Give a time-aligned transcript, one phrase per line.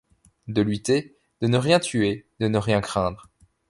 [0.47, 3.29] De lutter, de ne rien tuer, de ne rien craindre